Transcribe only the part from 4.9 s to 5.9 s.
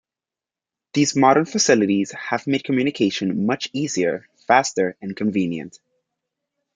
and convenient.